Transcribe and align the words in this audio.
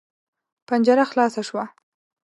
پنجره 0.67 1.03
خلاصه 1.11 1.41
شوه. 1.47 1.65